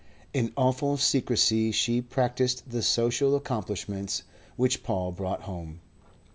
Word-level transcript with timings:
In 0.33 0.51
awful 0.57 0.97
secrecy 0.97 1.71
she 1.71 2.01
practised 2.01 2.63
the 2.67 2.81
social 2.81 3.35
accomplishments 3.35 4.23
which 4.55 4.81
Paul 4.81 5.11
brought 5.11 5.43
home. 5.43 5.79